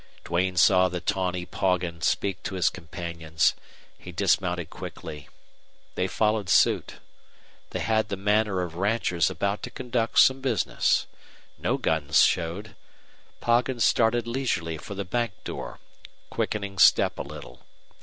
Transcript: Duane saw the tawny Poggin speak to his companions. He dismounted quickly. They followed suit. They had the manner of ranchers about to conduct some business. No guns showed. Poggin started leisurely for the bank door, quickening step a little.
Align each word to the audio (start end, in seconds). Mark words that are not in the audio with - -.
Duane 0.23 0.57
saw 0.57 0.89
the 0.89 0.99
tawny 0.99 1.45
Poggin 1.45 2.01
speak 2.01 2.41
to 2.41 2.55
his 2.55 2.71
companions. 2.71 3.53
He 3.99 4.11
dismounted 4.11 4.71
quickly. 4.71 5.29
They 5.93 6.07
followed 6.07 6.49
suit. 6.49 6.95
They 7.69 7.81
had 7.81 8.09
the 8.09 8.17
manner 8.17 8.61
of 8.63 8.73
ranchers 8.73 9.29
about 9.29 9.61
to 9.61 9.69
conduct 9.69 10.17
some 10.17 10.41
business. 10.41 11.05
No 11.59 11.77
guns 11.77 12.23
showed. 12.23 12.75
Poggin 13.41 13.79
started 13.79 14.25
leisurely 14.25 14.79
for 14.79 14.95
the 14.95 15.05
bank 15.05 15.33
door, 15.43 15.77
quickening 16.31 16.79
step 16.79 17.19
a 17.19 17.21
little. 17.21 17.61